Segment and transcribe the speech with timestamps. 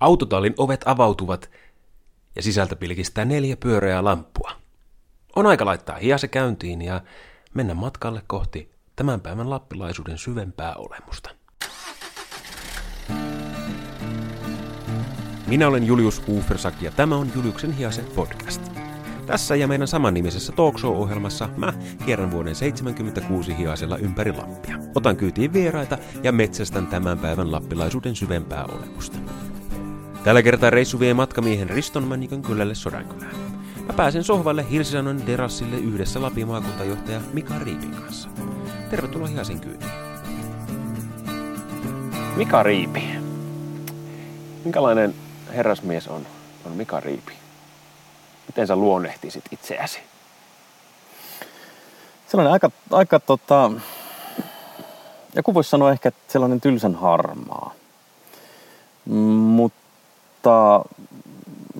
[0.00, 1.50] Autotallin ovet avautuvat
[2.36, 4.52] ja sisältä pilkistää neljä pyöreää lamppua.
[5.36, 7.00] On aika laittaa hiase käyntiin ja
[7.54, 11.30] mennä matkalle kohti tämän päivän lappilaisuuden syvempää olemusta.
[15.46, 18.62] Minä olen Julius Ufersak ja tämä on Juliuksen hiase podcast.
[19.26, 21.72] Tässä ja meidän samannimisessä talkshow-ohjelmassa mä
[22.04, 24.76] kierrän vuoden 76 hiasella ympäri Lappia.
[24.94, 29.18] Otan kyytiin vieraita ja metsästän tämän päivän lappilaisuuden syvempää olemusta.
[30.24, 33.34] Tällä kertaa reissu vie matkamiehen Riston Männikön kylälle Sodankylään.
[33.86, 38.28] Mä pääsen sohvalle Hirsisanon terassille yhdessä Lapin maakuntajohtaja Mika Riipin kanssa.
[38.90, 39.90] Tervetuloa Hiasin kyytiin.
[42.36, 43.02] Mika Riipi.
[44.64, 45.14] Minkälainen
[45.48, 46.26] herrasmies on,
[46.66, 47.32] on Mika Riipi?
[48.46, 49.98] Miten sä luonnehtisit itseäsi?
[52.28, 53.70] Sellainen aika, aika tota,
[55.36, 57.74] joku voisi sanoa ehkä että sellainen tylsän harmaa.
[59.04, 59.79] Mutta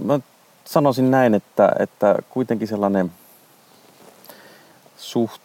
[0.04, 0.20] mä
[0.64, 3.12] sanoisin näin, että, että kuitenkin sellainen
[4.96, 5.42] suht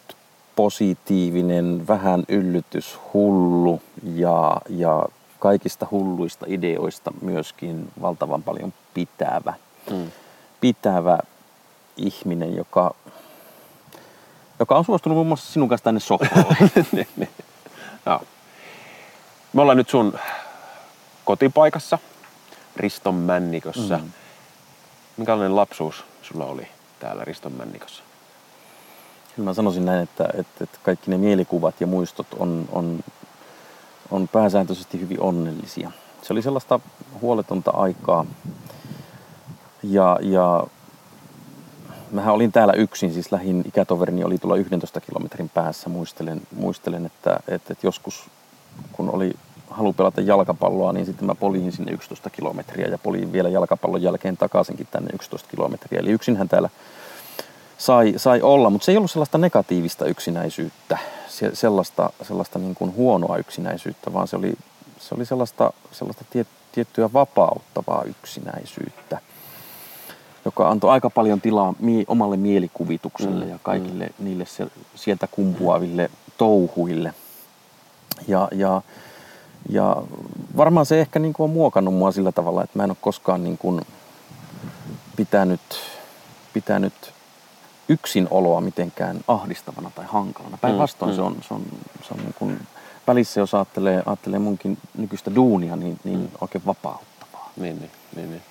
[0.56, 5.06] positiivinen, vähän yllytys, hullu ja, ja
[5.38, 9.54] kaikista hulluista ideoista myöskin valtavan paljon pitävä.
[9.90, 10.10] Mm.
[10.60, 11.18] Pitävä
[11.96, 12.94] ihminen, joka,
[14.58, 16.56] joka on suostunut muun muassa sinun kanssa tänne sohvalle.
[18.06, 18.22] Joo.
[19.52, 20.18] Me ollaan nyt sun
[21.24, 21.98] kotipaikassa,
[22.76, 23.98] Riston Männikossa.
[23.98, 24.10] Mm.
[25.16, 26.68] Minkälainen lapsuus sulla oli
[27.00, 28.02] täällä Riston Männikossa?
[29.36, 33.00] Kyllä mä sanoisin näin, että, että, että kaikki ne mielikuvat ja muistot on, on,
[34.10, 35.90] on pääsääntöisesti hyvin onnellisia.
[36.22, 36.80] Se oli sellaista
[37.20, 38.26] huoletonta aikaa.
[39.82, 40.66] Ja, ja
[42.10, 45.88] mähän olin täällä yksin, siis lähin ikätoverini oli tuolla 11 kilometrin päässä.
[45.88, 48.30] Muistelen, muistelen että, että, että joskus
[48.92, 49.32] kun oli
[49.76, 54.36] halu pelata jalkapalloa, niin sitten mä poliin sinne 11 kilometriä ja poliin vielä jalkapallon jälkeen
[54.36, 56.00] takaisinkin tänne 11 kilometriä.
[56.00, 56.68] Eli yksinhän täällä
[57.78, 60.98] sai, sai olla, mutta se ei ollut sellaista negatiivista yksinäisyyttä,
[61.28, 64.54] se, sellaista, sellaista niin kuin huonoa yksinäisyyttä, vaan se oli,
[64.98, 69.18] se oli sellaista, sellaista tiet, tiettyä vapauttavaa yksinäisyyttä,
[70.44, 74.24] joka antoi aika paljon tilaa mie, omalle mielikuvitukselle mm, ja kaikille mm.
[74.24, 77.14] niille se, sieltä kumpuaville touhuille.
[78.28, 78.82] Ja, ja,
[79.68, 79.96] ja
[80.56, 83.44] varmaan se ehkä niin kuin on muokannut mua sillä tavalla, että mä en ole koskaan
[83.44, 83.80] niin kuin
[85.16, 85.60] pitänyt,
[86.52, 87.12] pitänyt
[87.88, 90.58] yksinoloa mitenkään ahdistavana tai hankalana.
[90.58, 91.62] Päinvastoin mm, se on, se on,
[92.08, 92.60] se on niin kuin,
[93.06, 96.28] välissä, jos ajattelee, ajattelee munkin nykyistä duunia, niin, niin mm.
[96.40, 97.50] oikein vapauttavaa.
[97.56, 98.42] Niin, niin, niin, niin.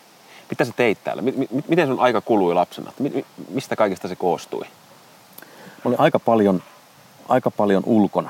[0.50, 1.24] Mitä sä teit täällä?
[1.68, 2.92] Miten sun aika kului lapsena?
[3.50, 4.66] Mistä kaikesta se koostui?
[5.86, 6.64] Mä olin aika paljon,
[7.30, 8.30] aika paljon ulkona.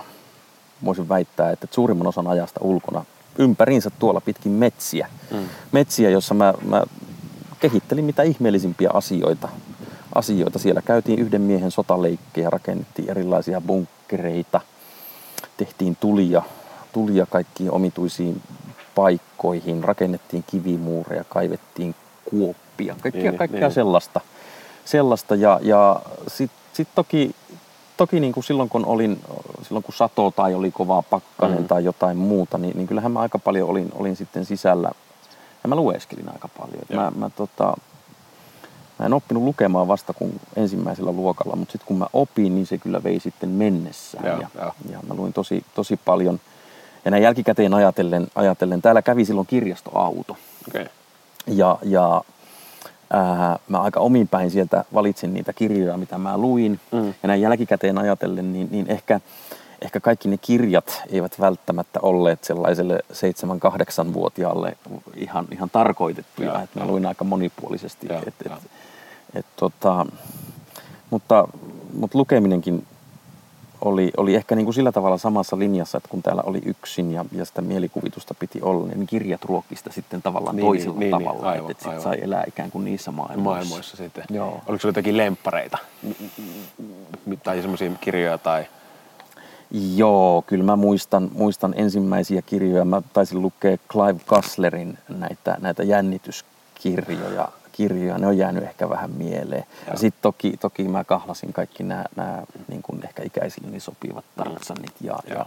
[0.85, 3.05] Voisin väittää, että suurimman osan ajasta ulkona.
[3.37, 5.07] Ympäriinsä tuolla pitkin metsiä.
[5.31, 5.37] Mm.
[5.71, 6.83] Metsiä, jossa mä, mä
[7.59, 9.49] kehittelin mitä ihmeellisimpiä asioita
[10.15, 10.59] asioita.
[10.59, 14.61] Siellä käytiin yhden miehen sotaleikkejä, rakennettiin erilaisia bunkkereita,
[15.57, 16.41] tehtiin tulia,
[16.93, 18.41] tulia kaikkiin omituisiin
[18.95, 21.95] paikkoihin, rakennettiin kivimuureja, kaivettiin
[22.29, 23.71] kuoppia, kaikkea, niin, kaikkea niin.
[23.71, 24.21] sellaista.
[24.85, 25.35] sellaista.
[25.35, 27.35] Ja, ja sitten sit toki,
[27.97, 29.21] toki niin kuin silloin, kun olin,
[29.61, 31.67] silloin kun sato tai oli kovaa pakkanen mm.
[31.67, 34.91] tai jotain muuta, niin, niin kyllähän mä aika paljon olin, olin sitten sisällä
[35.63, 36.83] ja mä lueskelin aika paljon.
[36.93, 37.73] Mä, mä tota,
[38.99, 42.77] Mä en oppinut lukemaan vasta kun ensimmäisellä luokalla, mutta sitten kun mä opin, niin se
[42.77, 44.25] kyllä vei sitten mennessään.
[44.25, 44.73] Joo, ja, jo.
[44.91, 46.39] ja mä luin tosi, tosi paljon.
[47.05, 50.37] Ja näin jälkikäteen ajatellen, ajatellen täällä kävi silloin kirjastoauto.
[50.67, 50.85] Okay.
[51.47, 52.21] Ja, ja
[53.13, 56.79] ää, mä aika omin päin sieltä valitsin niitä kirjoja, mitä mä luin.
[56.91, 57.07] Mm.
[57.07, 59.19] Ja näin jälkikäteen ajatellen, niin, niin ehkä,
[59.81, 64.77] ehkä kaikki ne kirjat eivät välttämättä olleet sellaiselle 7-8-vuotiaalle
[65.15, 66.51] ihan, ihan tarkoitettuja.
[66.51, 68.07] Ja, että mä luin aika monipuolisesti.
[68.09, 68.51] Ja, et, et,
[69.35, 70.05] et tota,
[71.09, 71.47] mutta,
[71.93, 72.85] mutta lukeminenkin
[73.81, 77.25] oli, oli ehkä niin kuin sillä tavalla samassa linjassa, että kun täällä oli yksin ja,
[77.31, 81.45] ja sitä mielikuvitusta piti olla, niin kirjat ruokkista sitten tavallaan niin, toisella niin, tavalla, niin,
[81.45, 83.43] aivan, että, että sai elää ikään kuin niissä maailmoissa.
[83.43, 84.23] Maailmoissa sitten.
[84.29, 84.47] Joo.
[84.51, 85.77] Oliko sinulla jotakin lemppareita
[87.43, 88.65] tai semmoisia kirjoja tai...
[89.95, 92.85] Joo, kyllä mä muistan, muistan ensimmäisiä kirjoja.
[92.85, 99.63] Mä taisin lukea Clive Kasslerin näitä, näitä jännityskirjoja kirjoja, ne on jäänyt ehkä vähän mieleen.
[99.85, 104.25] Ja, ja sitten toki, toki mä kahlasin kaikki nämä, nämä niin kuin ehkä ikäisilleni sopivat
[104.35, 105.35] Tarzanit ja, ja.
[105.35, 105.45] ja,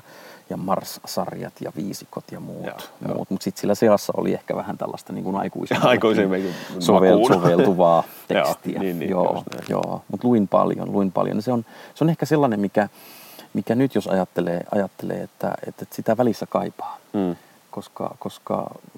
[0.50, 2.66] ja Mars-sarjat ja viisikot ja muut.
[2.66, 2.74] Ja,
[3.14, 3.30] muut.
[3.30, 5.36] Mutta sitten sillä seassa oli ehkä vähän tällaista niin kuin
[5.82, 8.74] aikuisemmin sovel, soveltuvaa tekstiä.
[8.74, 10.02] ja, niin, niin, joo, joo.
[10.08, 11.42] Mutta luin paljon, luin paljon.
[11.42, 11.64] Se on,
[11.94, 12.88] se on ehkä sellainen, mikä,
[13.54, 16.98] mikä nyt jos ajattelee, ajattelee että, että sitä välissä kaipaa.
[17.12, 17.36] Mm.
[17.70, 18.70] Koska, koska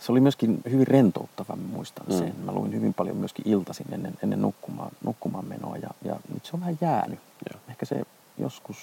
[0.00, 2.18] se oli myöskin hyvin rentouttava, mä muistan Mm.
[2.18, 2.34] sen.
[2.44, 6.50] Mä luin hyvin paljon myöskin iltaisin ennen, ennen nukkumaan, nukkumaan menoa ja, ja nyt se
[6.54, 7.18] on vähän jäänyt.
[7.52, 7.60] Joo.
[7.70, 8.02] Ehkä se
[8.38, 8.76] joskus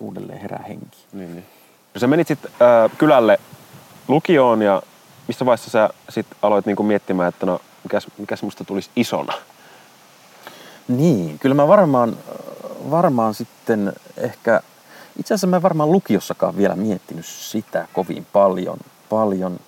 [0.00, 0.98] uudelleen herää henki.
[1.12, 1.46] Niin, niin.
[1.96, 3.38] Sä menit sitten äh, kylälle
[4.08, 4.82] lukioon ja
[5.28, 9.32] missä vaiheessa sä sit aloit niinku miettimään, että no mikäs, mikäs musta tulisi isona?
[10.88, 12.16] Niin, kyllä mä varmaan,
[12.90, 14.60] varmaan sitten ehkä,
[15.18, 18.78] itse asiassa mä en varmaan lukiossakaan vielä miettinyt sitä kovin paljon.
[19.10, 19.60] paljon.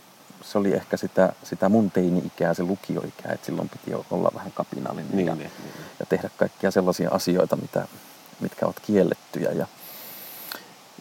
[0.42, 5.16] Se oli ehkä sitä, sitä mun teini-ikää, se lukioikää, että silloin piti olla vähän kapinallinen
[5.16, 5.72] Niin, ja, niin, niin.
[6.00, 7.88] ja tehdä kaikkia sellaisia asioita, mitä,
[8.40, 9.50] mitkä ovat kiellettyjä.
[9.50, 9.66] Ja,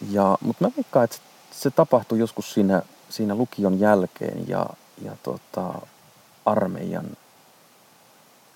[0.09, 1.21] ja, mutta mä veikkaan, että se,
[1.51, 4.65] se tapahtui joskus siinä, siinä lukion jälkeen ja,
[5.01, 5.73] ja tota,
[6.45, 7.05] armeijan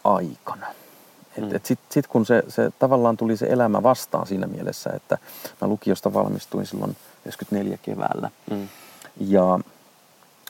[0.03, 0.67] aikana.
[1.37, 1.55] Et, Mm.
[1.55, 5.17] et Sitten sit kun se, se tavallaan tuli se elämä vastaan siinä mielessä, että
[5.61, 6.95] mä lukiosta valmistuin silloin
[7.25, 8.67] 94 keväällä Mm.
[9.19, 9.59] ja,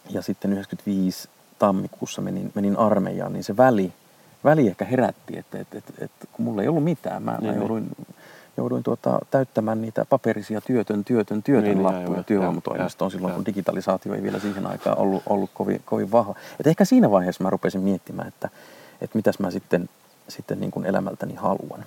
[0.09, 1.29] ja sitten 95
[1.59, 3.93] tammikuussa menin, menin armeijaan, niin se väli,
[4.43, 7.51] väli ehkä herätti, että et, et, et, kun mulla ei ollut mitään, mä, Niin, mä
[7.51, 7.59] niin.
[7.59, 7.91] jouduin,
[8.57, 13.35] jouduin tuota, täyttämään niitä paperisia työtön, työtön, työtön Niin, niin, lappuja työvoimatoimistoon silloin, joo.
[13.35, 16.35] kun digitalisaatio ei vielä siihen aikaan ollut, ollut kovin, kovin vahva.
[16.59, 18.49] Et ehkä siinä vaiheessa mä rupesin miettimään, että,
[19.01, 19.89] että mitäs mä sitten,
[20.27, 21.85] sitten niin kuin elämältäni haluan.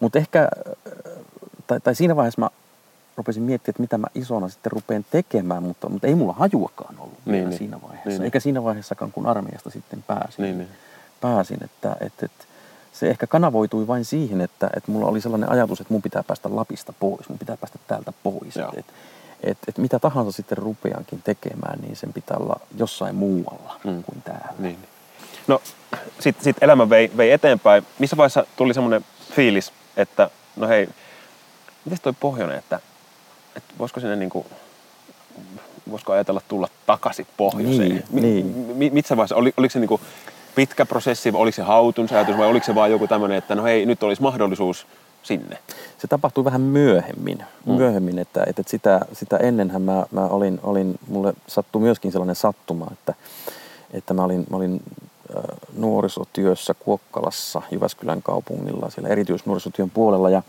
[0.00, 0.48] Mutta ehkä,
[1.66, 2.50] tai, tai siinä vaiheessa mä
[3.18, 7.18] rupesin miettimään, että mitä mä isona sitten rupean tekemään, mutta, mutta ei mulla hajuakaan ollut
[7.24, 7.58] Niin, niin.
[7.58, 8.08] siinä vaiheessa.
[8.08, 8.24] Niin, niin.
[8.24, 10.42] Eikä siinä vaiheessakaan, kun armeijasta sitten pääsin.
[10.42, 10.68] Niin, niin.
[11.20, 12.44] pääsin että, että, että
[12.92, 16.56] se ehkä kanavoitui vain siihen, että, että mulla oli sellainen ajatus, että mun pitää päästä
[16.56, 18.56] Lapista pois, mun pitää päästä täältä pois.
[18.56, 18.68] Joo.
[18.68, 18.92] Että, että,
[19.42, 23.90] että, että mitä tahansa sitten rupeankin tekemään, niin sen pitää olla jossain muualla Mm.
[23.90, 24.02] mm.
[24.02, 24.48] kuin täällä.
[24.58, 24.76] Niin.
[24.80, 24.88] niin.
[25.46, 25.62] No,
[26.20, 27.86] sitten sit elämä vei, vei eteenpäin.
[27.98, 30.88] Missä vaiheessa tuli semmoinen fiilis, että no hei,
[31.84, 32.80] miten toi pohjoinen, että,
[33.58, 34.46] että voisiko sinne niinku,
[35.90, 37.88] voisiko ajatella tulla takaisin pohjoiseen?
[37.88, 38.76] Niin, niin.
[38.76, 40.00] Mi, missä vaiheessa, oli, oliko se niinku
[40.54, 43.64] pitkä prosessi, vai oliko se hautun ajatus vai oliko se vaan joku tämmöinen, että no
[43.64, 44.86] hei, nyt olisi mahdollisuus
[45.22, 45.58] sinne?
[45.98, 47.72] se tapahtui vähän myöhemmin, Mm.
[47.74, 52.86] myöhemmin että, että sitä, sitä ennenhän mä, mä olin, olin, mulle sattui myöskin sellainen sattuma,
[52.92, 53.14] että,
[53.92, 54.82] että mä olin, mä olin
[55.76, 60.42] nuorisotyössä Kuokkalassa Jyväskylän kaupungilla siellä erityisnuorisotyön puolella ja,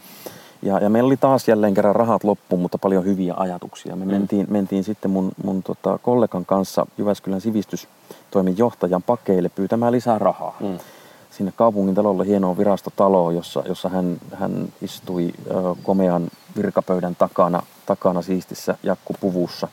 [0.61, 3.95] ja, ja meillä oli taas jälleen kerran rahat loppuun, mutta paljon hyviä ajatuksia.
[3.95, 4.11] Me Mm.
[4.11, 10.55] mentiin, mentiin sitten mun, mun tota, kollegan kanssa Jyväskylän sivistystoimen johtajan pakeille pyytämään lisää rahaa
[10.59, 10.77] Mm.
[11.31, 15.53] sinne kaupungin talolle hienoon virastotaloon, jossa, jossa hän, hän istui ö,
[15.83, 16.27] komean
[16.57, 19.67] virkapöydän takana, takana siistissä jakkupuvussa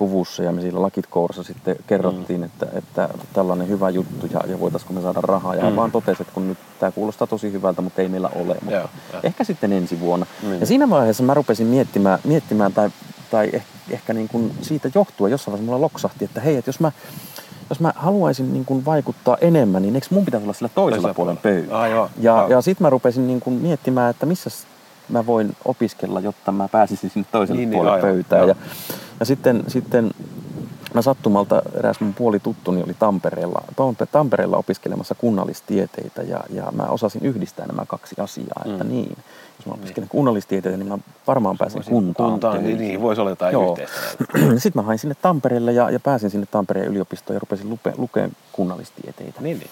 [0.00, 2.44] puvussa ja me siellä lakit kourassa sitten kerrottiin, mm.
[2.46, 5.54] että, että tällainen hyvä juttu ja, ja voitaisiko me saada rahaa.
[5.54, 5.76] Ja Mm.
[5.76, 8.54] vaan totesi, että kun nyt tämä kuulostaa tosi hyvältä, mutta ei meillä ole.
[8.60, 9.20] Mutta Joo, joo.
[9.22, 10.26] ehkä sitten ensi vuonna.
[10.42, 10.60] Niin.
[10.60, 12.90] Ja siinä vaiheessa mä rupesin miettimään, miettimään tai,
[13.30, 16.80] tai ehkä, ehkä niin kuin siitä johtuen jossain vaiheessa mulla loksahti, että hei, että jos
[16.80, 16.92] mä,
[17.70, 21.14] jos mä haluaisin niin kuin vaikuttaa enemmän, niin eikö mun pitäisi olla sillä toisella Toisella
[21.14, 21.82] puolen puolella.
[21.84, 22.48] Ah, joo, Ja, joo.
[22.48, 24.50] ja sitten mä rupesin niin kuin miettimään, että missä
[25.08, 28.48] mä voin opiskella, jotta mä pääsisin sinne toiselle Niin, niin, niin, puolelle aivan, pöytään.
[28.48, 28.54] joo.
[29.20, 30.10] Ja, sitten, sitten
[30.94, 37.24] mä sattumalta eräs mun puolituttuni oli Tampereella, Tampe- Tampereella opiskelemassa kunnallistieteitä ja, ja mä osasin
[37.24, 38.90] yhdistää nämä kaksi asiaa, että Mm.
[38.90, 39.08] niin,
[39.58, 42.30] jos mä opiskelen kunnallistieteitä, niin mä varmaan pääsen Voisin- kuntaan.
[42.30, 43.70] kuntaan niin, niin, voisi olla jotain Joo.
[43.72, 43.96] yhteistä.
[44.62, 48.32] Sitten mä hain sinne Tampereelle ja, ja pääsin sinne Tampereen yliopistoon ja rupesin lupe, lukemaan
[48.52, 49.40] kunnallistieteitä.
[49.40, 49.70] Niin, niin.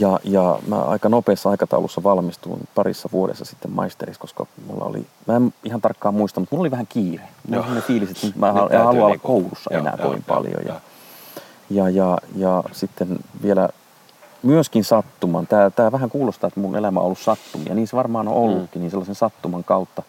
[0.00, 5.36] Ja, ja mä aika nopeassa aikataulussa valmistuin parissa vuodessa sitten maisteriksi, koska mulla oli, mä
[5.36, 7.28] en ihan tarkkaan muista, mutta mulla oli vähän kiire.
[7.48, 10.36] Mulla oli fiilis, että mä en halua olla niinku- koulussa joo, enää joo, kovin joo,
[10.36, 10.62] paljon.
[10.66, 10.76] joo.
[11.70, 13.68] Ja, ja, ja, ja sitten vielä
[14.42, 18.28] myöskin sattuman, tämä, tämä vähän kuulostaa, että mun elämä on ollut sattumia, niin se varmaan
[18.28, 20.02] on ollutkin, niin sellaisen sattuman kautta,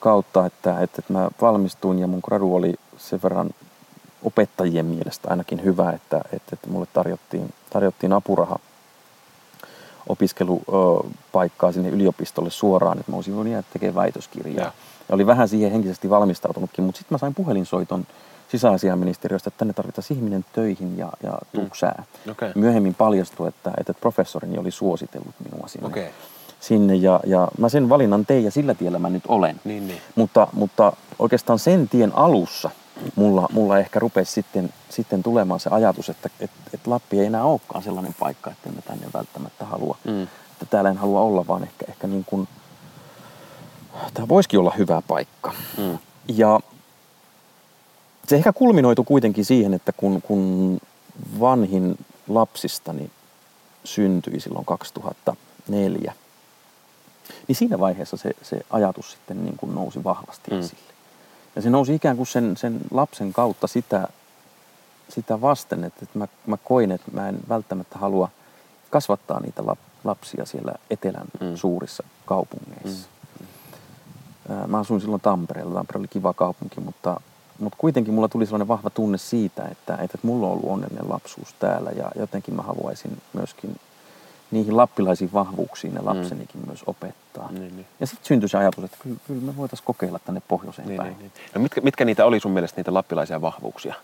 [0.00, 3.50] kautta että, että, että mä valmistuin ja mun gradu oli sen verran
[4.24, 8.58] opettajien mielestä ainakin hyvä, että, että, että mulle tarjottiin, tarjottiin apuraha
[10.08, 14.64] opiskelupaikkaa sinne yliopistolle suoraan, että mä olisin voinut jäädä tekemään väitöskirjaa.
[14.64, 14.72] Joo.
[15.08, 18.06] Ja oli vähän siihen henkisesti valmistautunutkin, mutta sitten mä sain puhelinsoiton
[18.48, 22.04] sisäasiaministeriöstä, että tänne tarvitaan ihminen töihin ja, ja tuksää.
[22.30, 22.52] Okei.
[22.54, 26.10] Myöhemmin paljastui, että, että professorini oli suositellut minua sinne, Okei.
[26.60, 29.60] sinne ja, ja mä sen valinnan tein ja sillä tiellä mä nyt olen.
[29.64, 30.00] Niin, niin.
[30.14, 32.70] Mutta, mutta oikeastaan sen tien alussa
[33.16, 37.44] mulla, mulla ehkä rupesi sitten, sitten tulemaan se ajatus, että et, et Lappi ei enää
[37.44, 39.96] olekaan sellainen paikka, että en mä tänne välttämättä halua.
[40.04, 40.22] Mm.
[40.22, 42.48] Että täällä en halua olla, vaan ehkä, ehkä niin kuin,
[44.14, 45.52] tämä voisikin olla hyvä paikka.
[45.78, 45.98] Mm.
[46.28, 46.60] Ja
[48.28, 50.78] se ehkä kulminoitu kuitenkin siihen, että kun, kun
[51.40, 53.10] vanhin lapsistani
[53.84, 56.14] syntyi silloin 2004,
[57.48, 60.58] niin siinä vaiheessa se, se ajatus sitten niin kuin nousi vahvasti Mm.
[60.60, 60.92] esille.
[61.56, 64.08] Ja se nousi ikään kuin sen, sen lapsen kautta sitä,
[65.08, 68.28] sitä vasten, että, että mä, mä koin, että mä en välttämättä halua
[68.90, 71.56] kasvattaa niitä lap, lapsia siellä etelän mm.
[71.56, 73.08] suurissa kaupungeissa.
[73.08, 73.12] Mm.
[74.66, 75.74] Mä asuin silloin Tampereella.
[75.74, 77.20] Tampere oli kiva kaupunki, mutta,
[77.58, 81.54] mutta kuitenkin mulla tuli sellainen vahva tunne siitä, että, että mulla on ollut onnellinen lapsuus
[81.58, 83.76] täällä ja jotenkin mä haluaisin myöskin
[84.52, 86.06] niihin lappilaisiin vahvuuksiin ne mm.
[86.06, 86.66] lapsenikin mm.
[86.66, 87.48] myös opettaa.
[87.52, 87.86] Niin, niin.
[88.00, 91.08] Ja sitten syntyi se ajatus, että kyllä, kyllä me voitaisiin kokeilla tänne pohjoiseen niin, päin.
[91.08, 91.32] Niin, niin.
[91.54, 93.94] No mitkä, mitkä niitä oli sun mielestä niitä lappilaisia vahvuuksia?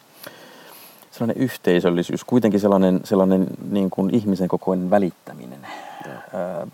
[1.11, 5.67] Sellainen yhteisöllisyys, kuitenkin sellainen, sellainen niin kuin ihmisen kokoinen välittäminen,
[6.07, 6.67] öö,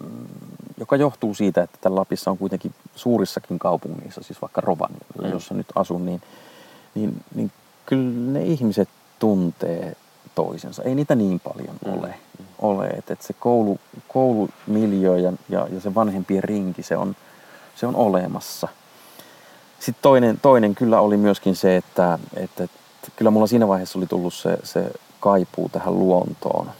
[0.79, 5.33] joka johtuu siitä, että täällä Lapissa on kuitenkin suurissakin kaupungeissa, siis vaikka Rovaniemellä, mm.
[5.33, 6.23] jossa nyt asun, niin,
[6.95, 7.53] niin, niin
[7.87, 8.89] kyllä ne ihmiset
[9.19, 9.97] tuntee
[10.35, 10.83] toisensa.
[10.83, 11.93] Ei niitä niin paljon mm.
[11.93, 12.15] ole.
[12.65, 12.87] Ole.
[12.87, 13.79] Että et se koulu,
[14.09, 17.17] koulumiljö ja, ja, ja se vanhempien rinki, se on,
[17.77, 18.69] se on olemassa.
[19.81, 22.79] Sitten toinen, toinen kyllä oli myöskin se, että, että, että
[23.17, 24.91] kyllä mulla siinä vaiheessa oli tullut se, se
[25.21, 26.71] kaipuu tähän luontoon.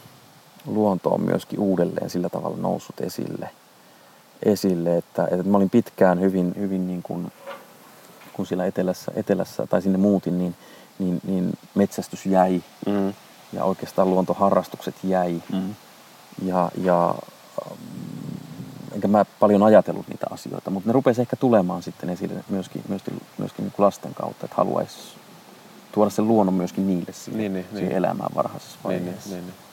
[0.65, 3.49] Luonto on myöskin uudelleen sillä tavalla noussut esille,
[4.43, 7.31] esille että, että mä olin pitkään hyvin, hyvin niin kuin,
[8.33, 10.55] kun siellä etelässä, etelässä tai sinne muutin, niin,
[10.99, 12.63] niin, niin metsästys jäi.
[12.85, 13.13] Mm
[13.55, 15.41] ja oikeastaan luontoharrastukset jäi.
[15.53, 15.75] Mm.
[16.43, 17.15] Ja, ja
[18.95, 23.21] enkä mä paljon ajatellut niitä asioita, mutta ne rupesi ehkä tulemaan sitten esille myöskin, myöskin,
[23.37, 24.97] myöskin niin lasten kautta, että haluaisi
[25.91, 27.97] tuoda sen luonnon myöskin niille siihen, niin, niin, siihen niin.
[27.97, 29.29] elämään varhaisessa niin, niin, vaiheessa.
[29.29, 29.65] Niin, niin, niin.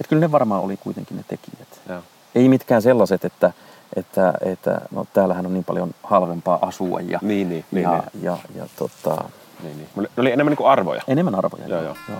[0.00, 1.80] Että kyllä ne varmaan oli kuitenkin ne tekijät.
[1.88, 2.02] Ja.
[2.34, 3.52] Ei mitkään sellaiset, että,
[3.96, 8.02] että, että no, täällähän on niin paljon halvempaa asua ja, niin, niin, ja, niin, ja,
[8.22, 9.24] ja, ja tota...
[9.62, 9.88] niin, niin.
[9.96, 11.02] Ne oli enemmän niin kuin arvoja.
[11.08, 11.82] Enemmän arvoja, joo.
[11.82, 11.96] joo.
[12.08, 12.18] joo.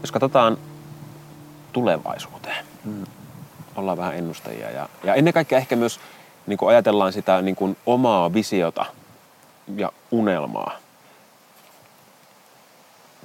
[0.00, 0.58] Jos katsotaan
[1.72, 3.06] tulevaisuuteen, hmm.
[3.76, 6.00] ollaan vähän ennustajia ja, ja ennen kaikkea ehkä myös
[6.46, 8.86] niin kuin ajatellaan sitä niin kuin omaa visiota
[9.76, 10.76] ja unelmaa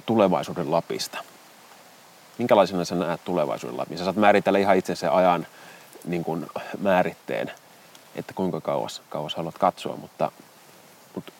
[0.06, 1.18] tulevaisuuden Lapista.
[2.38, 3.98] Minkälaisena sä näet tulevaisuuden Lapin?
[3.98, 5.46] Sä saat määritellä ihan itse sen ajan
[6.04, 6.46] niin kuin
[6.78, 7.52] määritteen,
[8.14, 10.32] että kuinka kauas, kauas haluat katsoa, mutta,
[11.14, 11.32] mutta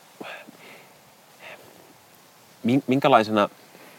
[2.87, 3.49] minkälaisena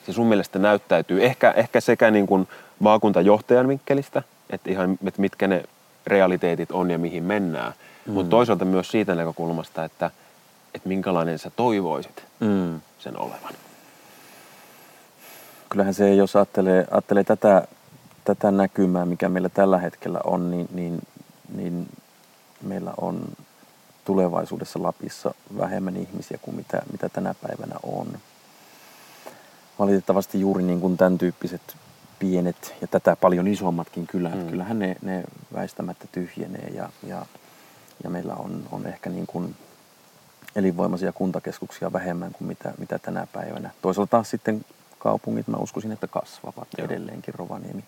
[0.07, 1.25] se sun mielestä näyttäytyy?
[1.25, 2.47] Ehkä, ehkä sekä niin kuin
[2.79, 5.63] maakuntajohtajan vinkkelistä, että ihan että mitkä ne
[6.07, 7.73] realiteetit on ja mihin mennään,
[8.05, 8.13] mm.
[8.13, 10.11] mutta toisaalta myös siitä näkökulmasta, että,
[10.73, 12.81] että minkälainen sä toivoisit mm.
[12.99, 13.53] sen olevan.
[15.69, 17.67] Kyllähän se, jos ajattelee, ajattelee tätä,
[18.23, 21.01] tätä näkymää, mikä meillä tällä hetkellä on, niin, niin,
[21.55, 21.87] niin
[22.61, 23.21] meillä on
[24.05, 28.07] tulevaisuudessa Lapissa vähemmän ihmisiä kuin mitä, mitä tänä päivänä on
[29.79, 31.61] valitettavasti juuri niin kuin tämän tyyppiset
[32.19, 34.49] pienet ja tätä paljon isommatkin kylät, mm.
[34.49, 37.25] kyllähän ne, ne väistämättä tyhjenee ja, ja,
[38.03, 39.55] ja meillä on, on ehkä niin kuin
[40.55, 43.69] elinvoimaisia kuntakeskuksia vähemmän kuin mitä, mitä tänä päivänä.
[43.81, 44.65] Toisaalta taas sitten
[44.99, 46.85] kaupungit, mä uskoisin, että kasvavat Joo.
[46.85, 47.83] edelleenkin Rovaniemi,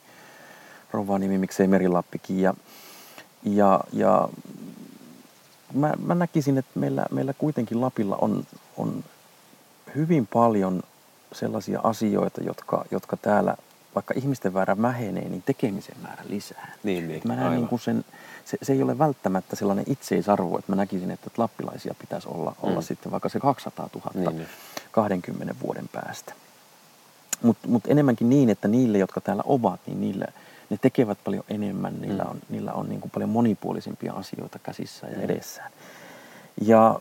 [0.92, 2.42] Rovaniemi, miksei Merilappikin.
[2.42, 2.54] Ja,
[3.44, 4.30] ja, ja
[5.74, 8.46] mä, mä näkisin, että meillä, meillä kuitenkin Lapilla on,
[8.78, 9.04] on
[9.96, 10.84] hyvin paljon
[11.32, 13.56] sellaisia asioita, jotka, jotka täällä,
[13.96, 16.74] vaikka ihmisten määrä vähenee, niin tekemisen määrä lisää.
[16.84, 18.06] Niin, niin, mä näen niin kuin sen,
[18.46, 22.70] se, se ei ole välttämättä sellainen itseisarvo, että mä näkisin, että lappilaisia pitäisi olla, mm.
[22.70, 24.48] olla sitten vaikka se 200 000 niin, niin.
[24.92, 26.34] 20 vuoden päästä.
[27.42, 30.26] Mutta mut enemmänkin niin, että niille, jotka täällä ovat, niin niille,
[30.70, 32.30] ne tekevät paljon enemmän, niillä mm.
[32.30, 35.24] on, niillä on niin kuin paljon monipuolisimpia asioita käsissä ja mm.
[35.24, 35.72] edessään.
[36.62, 37.00] Ja,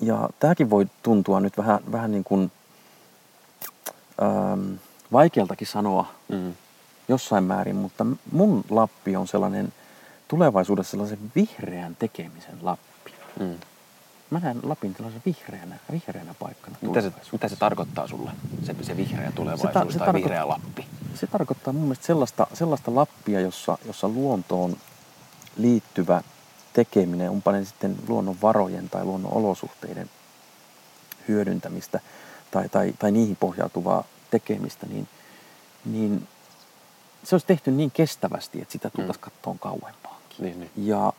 [0.00, 2.52] ja tämäkin voi tuntua nyt vähän, vähän niin kuin
[4.22, 4.74] ähm,
[5.12, 6.54] vaikealtakin sanoa mm.
[7.08, 9.72] jossain määrin, mutta mun Lappi on sellainen
[10.28, 13.12] tulevaisuudessa sellaisen vihreän tekemisen Lappi.
[13.40, 13.54] Mm.
[14.30, 18.30] Mä näen Lapin tällaisen vihreänä, vihreänä paikkana mitä se, mitä se tarkoittaa sulle,
[18.62, 20.86] se, se vihreä tulevaisuus se ta, se tai tarko- vihreä Lappi?
[21.14, 24.76] Se tarkoittaa mun mielestä sellaista, sellaista Lappia, jossa, jossa luontoon
[25.56, 26.22] liittyvä
[26.72, 30.10] tekeminen, onpa ne sitten luonnon varojen tai luonnon olosuhteiden
[31.28, 32.00] hyödyntämistä–
[32.50, 35.08] tai, tai, tai niihin pohjautuvaa tekemistä, niin,
[35.84, 36.28] niin
[37.24, 39.24] se olisi tehty niin kestävästi, että sitä tultaisiin mm.
[39.24, 40.36] kattoon kauempaankin.
[40.38, 40.70] Niin, niin.
[40.76, 41.12] Ja,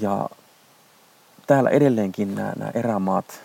[0.00, 0.28] ja
[1.46, 3.40] täällä edelleenkin nämä, nämä erämaat,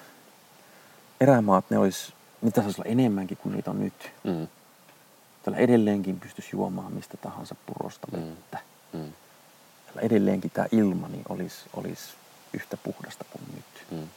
[1.21, 4.11] erämaat, ne olisi, niitä saisi olla enemmänkin kuin niitä on nyt.
[4.23, 4.47] Mm.
[5.43, 8.17] Täällä edelleenkin pystyisi juomaan mistä tahansa purosta mm.
[8.17, 8.59] vettä.
[8.93, 8.99] Mm.
[8.99, 9.13] Mm.
[9.85, 12.03] Täällä edelleenkin tämä ilma niin olisi, olisi
[12.53, 13.91] yhtä puhdasta kuin nyt.
[13.91, 14.07] Mm.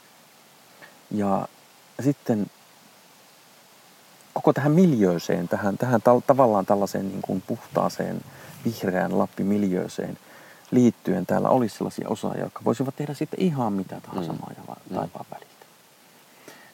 [1.11, 1.47] Ja,
[1.97, 2.47] ja sitten
[4.33, 8.21] koko tähän miljööseen, tähän, tähän tal- tavallaan tällaiseen niin kuin puhtaaseen
[8.65, 10.17] vihreään Lappi-miljööseen
[10.71, 14.39] liittyen täällä olisi sellaisia osaajia, jotka voisivat tehdä sitten ihan mitä tahansa mm.
[14.41, 14.95] maa ja Mm.
[14.95, 15.65] taivaan väliltä.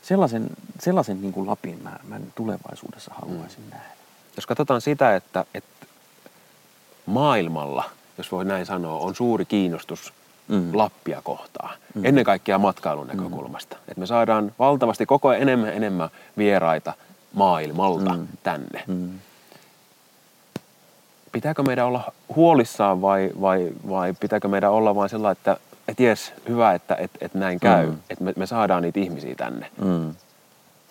[0.01, 0.49] Sellaisen,
[0.79, 3.69] sellaisen niin kuin Lapin mä, mä tulevaisuudessa haluaisin Mm.
[3.69, 3.91] nähdä.
[4.35, 5.85] Jos katsotaan sitä, että, että
[7.05, 7.83] maailmalla,
[8.17, 10.13] jos voi näin sanoa, on suuri kiinnostus
[10.47, 10.69] Mm.
[10.73, 11.77] Lappia kohtaan.
[11.95, 12.05] Mm.
[12.05, 13.77] Ennen kaikkea matkailun näkökulmasta.
[13.87, 16.93] Että me saadaan valtavasti koko ajan enemmän enemmän vieraita
[17.37, 18.27] maailmalta Mm.
[18.43, 18.83] tänne.
[18.87, 19.09] Mm.
[21.31, 26.33] Pitääkö meidän olla huolissaan vai, vai, vai pitääkö meidän olla vain sellainen, että et jes,
[26.49, 27.85] hyvä, että et, et näin käy.
[27.85, 27.97] Mm.
[28.09, 29.71] Että me, me saadaan niitä ihmisiä tänne.
[29.81, 30.15] Mm.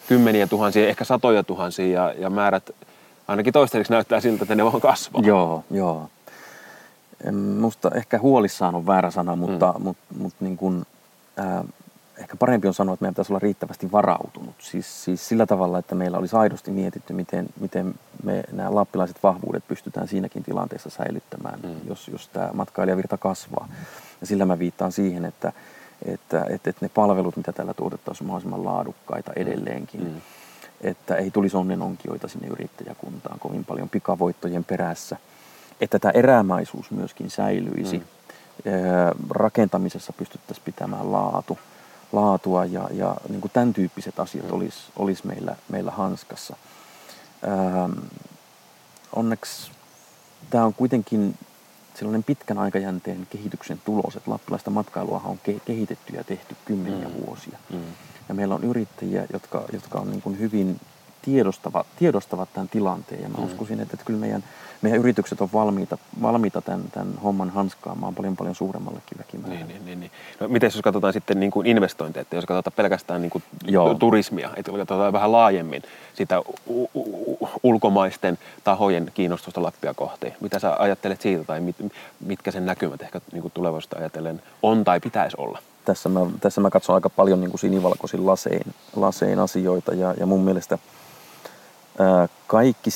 [0.09, 2.71] Kymmeniä tuhansia, ehkä satoja tuhansia ja, ja määrät
[3.29, 5.23] ainakin toistaiseksi näyttää siltä, että ne vaan kasvaa.
[5.25, 6.09] Joo, joo.
[7.61, 9.85] Musta ehkä huolissaan on väärä sana, mutta, mm.
[9.85, 10.87] mut, mut niin kun,
[11.37, 11.65] ää,
[12.19, 14.55] ehkä parempi on sanoa, että meidän pitäisi olla riittävästi varautunut.
[14.59, 19.69] Siis, siis sillä tavalla, että meillä olisi aidosti mietitty, miten, miten me nämä lappilaiset vahvuudet
[19.69, 21.69] pystytään siinäkin tilanteessa säilyttämään, Mm.
[21.69, 21.77] mm.
[21.89, 23.69] jos, jos tämä matkailijavirta kasvaa.
[24.21, 25.53] Ja sillä mä viittaan siihen, että,
[26.05, 30.05] että, että, että ne palvelut, mitä täällä tuotettaisiin, on mahdollisimman laadukkaita edelleenkin.
[30.05, 30.21] Mm.
[30.81, 35.17] Että ei tulisi onnenonkijoita sinne yrittäjäkuntaan kovin paljon pikavoittojen perässä.
[35.81, 37.99] Että tämä erämaisuus myöskin säilyisi.
[37.99, 38.05] Mm.
[39.31, 41.59] Rakentamisessa pystyttäisiin pitämään laatu,
[42.13, 46.57] laatua ja, ja niin kuin tämän tyyppiset asiat olisi olis meillä, meillä hanskassa.
[47.45, 48.03] Öö,
[49.17, 49.71] onneksi
[50.51, 51.39] tämä on kuitenkin
[51.95, 57.27] sellainen pitkän aikajänteen kehityksen tulos, että lappilaista matkailua on ke- kehitetty ja tehty kymmeniä Mm.
[57.27, 57.59] vuosia.
[57.71, 57.83] Mm.
[58.29, 60.81] Ja meillä on yrittäjiä, jotka, jotka on niin kuin hyvin
[61.26, 63.23] tiedostavat, tiedostavat tämän tilanteen.
[63.23, 63.45] Ja mä Mm.
[63.45, 64.45] uskoisin, että, että kyllä meidän,
[64.83, 69.64] meidän yritykset on valmiita, valmiita tämän, tämän homman hanskaamaan paljon paljon suuremmallekin väkimäärälle.
[69.64, 70.11] Niin, niin, niin, niin.
[70.40, 73.95] No, miten jos katsotaan sitten niin kuin investointeja, että jos katsotaan pelkästään niin kuin Joo.
[73.95, 75.83] turismia, että katsotaan vähän laajemmin
[76.14, 80.33] sitä u- u- ulkomaisten tahojen kiinnostusta Lappia kohti.
[80.40, 81.76] Mitä sä ajattelet siitä tai mit,
[82.26, 85.59] mitkä sen näkymät ehkä niin kuin tulevaisuudesta ajatellen on tai pitäisi olla?
[85.85, 90.26] Tässä, mä, tässä mä katson aika paljon niin kuin sinivalkoisin lasein, lasein asioita ja, ja
[90.26, 90.78] mun mielestä
[92.47, 92.91] kaikki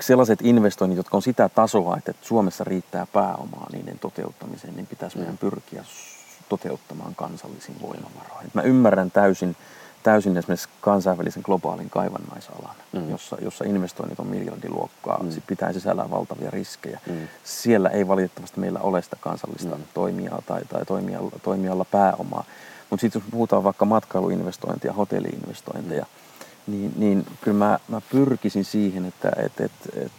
[0.00, 5.38] sellaiset investoinnit, jotka on sitä tasoa, että Suomessa riittää pääomaa niiden toteuttamiseen, niin pitäisi meidän
[5.38, 6.16] pyrkiä s-
[6.48, 8.50] toteuttamaan kansallisin voimavaroin.
[8.54, 9.56] Mä ymmärrän täysin,
[10.02, 13.00] täysin esimerkiksi kansainvälisen globaalin kaivannaisalan, Mm.
[13.00, 13.10] mm.
[13.10, 15.28] jossa, jossa investoinnit on miljardiluokkaa, Mm.
[15.28, 15.42] mm.
[15.46, 17.00] pitää sisällään valtavia riskejä.
[17.06, 17.28] Mm.
[17.44, 19.80] Siellä ei valitettavasti meillä ole sitä kansallista Mm.
[19.80, 19.86] mm.
[19.94, 22.44] toimijaa tai, tai toimijalla, toimijalla pääomaa.
[22.90, 26.25] Mutta sitten jos puhutaan vaikka matkailuinvestointia, hotelliinvestointeja, mm.
[26.66, 30.12] Niin, niin kyllä mä, mä pyrkisin siihen, että et, et, et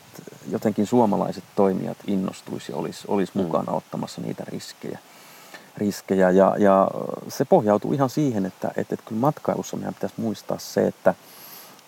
[0.50, 3.42] jotenkin suomalaiset toimijat innostuisi ja olisi, olisi Mm.
[3.42, 5.00] mukana ottamassa niitä riskejä.
[5.78, 6.88] riskejä ja, ja
[7.28, 11.16] se pohjautuu ihan siihen, että, että, että kyllä matkailussa meidän pitäisi muistaa se, että,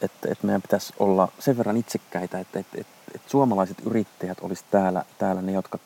[0.02, 4.66] että, että meidän pitäisi olla sen verran itsekkäitä, että, että, että, että suomalaiset yrittäjät olisi
[4.72, 5.80] täällä, täällä ne, jotka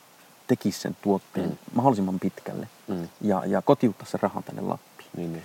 [0.47, 1.51] tekisivät sen tuotteen Mm.
[1.51, 1.57] mm.
[1.75, 3.07] mahdollisimman pitkälle Mm.
[3.21, 4.92] ja, ja kotiuttaa sen rahan tänne Lappiin.
[5.17, 5.43] Niin, niin.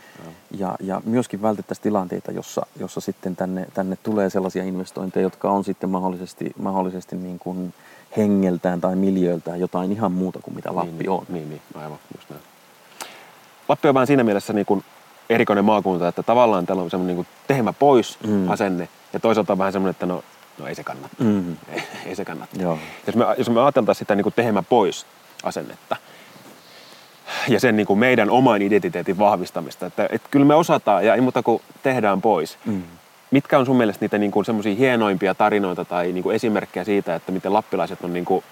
[0.50, 5.64] Ja, ja myöskin vältettäisiin tilanteita, jossa, jossa sitten tänne, tänne tulee sellaisia investointeja, jotka on
[5.64, 7.74] sitten mahdollisesti, mahdollisesti niin kuin
[8.16, 11.26] hengeltään tai miljöiltään jotain ihan muuta kuin mitä Lappi niin, on.
[11.28, 12.42] Niin, niin, aivan, just näin.
[13.68, 14.84] Lappi on vähän siinä mielessä niin kuin
[15.30, 18.50] erikoinen maakunta, että tavallaan täällä on semmoinen niin kuin tehmä pois Mm.
[18.50, 20.24] asenne ja toisaalta on vähän semmoinen, että no,
[20.58, 21.14] no ei se kannata.
[21.18, 21.56] Mm.
[21.68, 22.62] Ei, ei se kannata.
[22.62, 22.78] Joo.
[23.06, 25.06] Jos me, jos me ajateltaisiin sitä niin kuin tehmä pois
[25.42, 25.96] asennetta
[27.54, 31.20] ja sen niin kuin meidän oman identiteetin vahvistamista, että, että kyllä me osataan ja ei
[31.20, 32.58] muuta kuin tehdään pois.
[32.64, 32.82] Mm.
[33.30, 37.14] Mitkä on sun mielestä niitä niin kuin semmoisia hienoimpia tarinoita tai niin kuin esimerkkejä siitä,
[37.14, 38.44] että miten lappilaiset on niin kuin,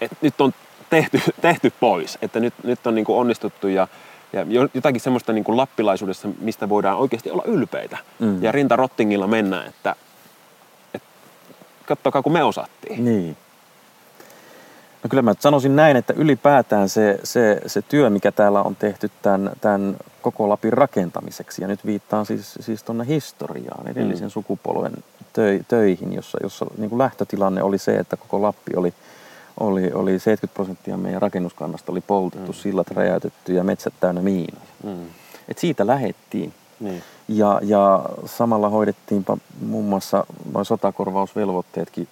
[0.00, 0.54] että nyt on
[0.90, 3.88] tehty, tehty pois, että nyt, nyt on niin kuin onnistuttu ja,
[4.32, 8.42] ja jo- jotakin semmoista niin kuin lappilaisuudessa, mistä voidaan oikeasti olla ylpeitä Mm.
[8.42, 9.96] ja rinta rottingilla mennä, että,
[10.94, 11.08] että
[11.86, 13.04] katsokaa kun me osattiin.
[13.04, 13.36] Niin.
[15.04, 19.10] No kyllä mä sanoisin näin, että ylipäätään se, se, se työ, mikä täällä on tehty
[19.22, 24.30] tämän, tämän koko Lapin rakentamiseksi, ja nyt viittaan siis, siis tuonne historiaan, edellisen Mm.
[24.30, 24.92] sukupolven
[25.32, 28.94] töi, töihin, jossa, jossa niin kuin lähtötilanne oli se, että koko Lappi oli,
[29.60, 32.56] oli, oli 70 prosenttia meidän rakennuskannasta oli poltettu, Mm.
[32.58, 34.66] sillat räjäytetty ja metsät täynnä miinoja.
[34.84, 35.06] Mm.
[35.48, 36.54] Et siitä lähettiin.
[36.80, 37.02] Niin.
[37.28, 39.36] Ja, ja samalla hoidettiinpa
[39.66, 42.08] muun muassa noin sotakorvausvelvoitteetkin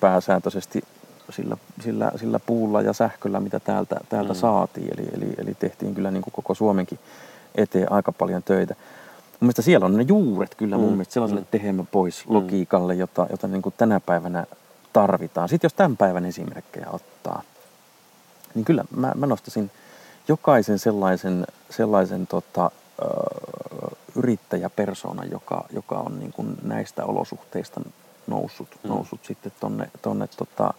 [0.00, 0.82] pääsääntöisesti
[1.30, 4.38] sillä, sillä, sillä puulla ja sähköllä, mitä täältä, täältä Mm.
[4.38, 4.88] saatiin.
[4.98, 6.98] Eli, eli, eli tehtiin kyllä niin kuin koko Suomenkin
[7.54, 8.74] eteen aika paljon töitä.
[8.74, 10.92] Mun mielestä siellä on ne juuret kyllä mun Mm.
[10.92, 11.46] mielestä sellaiselle Mm.
[11.50, 12.34] tehemmä pois Mm.
[12.34, 14.46] logiikalle, jota, jota niin kuin tänä päivänä
[14.92, 15.48] tarvitaan.
[15.48, 17.42] Sitten jos tämän päivän esimerkkejä ottaa,
[18.54, 19.70] niin kyllä mä, mä nostaisin
[20.28, 22.70] jokaisen sellaisen, sellaisen tota,
[23.02, 23.06] ö,
[24.16, 27.80] yrittäjäpersoonan, joka, joka on niin kuin näistä olosuhteista
[28.26, 28.88] noussut, Mm.
[28.90, 28.94] mm.
[28.94, 30.74] noussut sitten tonne, tonne tota,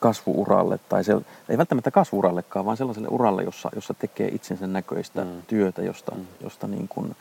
[0.00, 1.12] kasvuuralle, tai se,
[1.48, 5.30] ei välttämättä kasvuurallekaan, vaan sellaiselle uralle, jossa, jossa tekee itsensä näköistä mm.
[5.46, 6.26] työtä, josta, mm.
[6.40, 7.16] josta niin kuin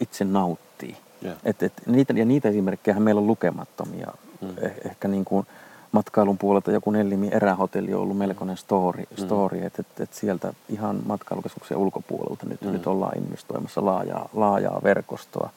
[0.00, 0.96] itse nauttii.
[1.24, 1.36] Yeah.
[1.44, 4.12] Et, et, niitä, ja niitä esimerkkejä meillä on lukemattomia.
[4.40, 4.48] Mm.
[4.60, 5.46] Eh, ehkä niin kuin
[5.92, 9.24] matkailun puolelta joku Nellimi erähotelli on ollut melkoinen story, mm.
[9.24, 12.72] story että et, et sieltä ihan matkailukeskuksen ulkopuolelta nyt, mm.
[12.72, 15.50] nyt ollaan investoimassa laajaa, laajaa verkostoa.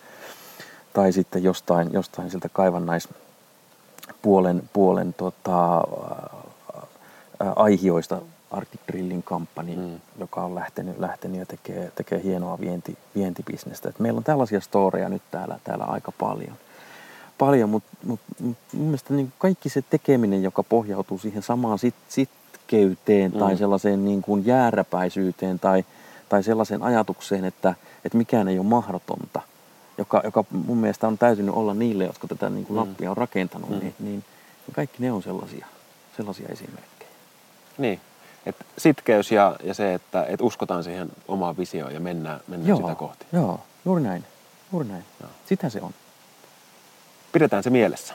[0.93, 5.83] Tai sitten jostain, jostain sieltä kaivannaispuolen puolen, tota,
[7.55, 8.21] aihioista
[8.51, 9.99] Arctic Drillin kampanja, mm.
[10.19, 13.89] joka on lähtenyt, lähtenyt ja tekee, tekee hienoa vienti, vientibisnestä.
[13.89, 16.57] Et meillä on tällaisia storeja nyt täällä, täällä aika paljon
[17.39, 21.95] paljon, mutta mut, mut mun mielestä niin kaikki se tekeminen, joka pohjautuu siihen samaan sit,
[22.09, 23.39] sitkeyteen mm.
[23.39, 25.85] tai sellaiseen niin kuin jääräpäisyyteen tai,
[26.29, 27.75] tai sellaiseen ajatukseen, että,
[28.05, 29.41] että mikään ei ole mahdotonta,
[29.97, 32.79] joka, joka mun mielestä on täytynyt olla niille, jotka tätä niin kuin mm.
[32.79, 33.79] Lappia on rakentanut, mm.
[33.79, 34.23] niin, niin
[34.71, 35.65] kaikki ne on sellaisia,
[36.17, 36.98] sellaisia esimerkkejä.
[37.79, 38.01] Niin,
[38.45, 42.77] että sitkeys ja, ja se, että et uskotaan siihen omaan visioon ja mennään, mennään joo,
[42.77, 43.25] sitä kohti.
[43.33, 44.25] Joo, juuri näin.
[44.71, 45.05] Juuri näin.
[45.21, 45.29] Joo.
[45.45, 45.93] Sitä se on
[47.31, 48.13] pidetään se mielessä.